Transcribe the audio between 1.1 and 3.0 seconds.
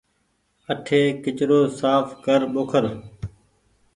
ڪچرو ساڦ ڪر ٻوکر۔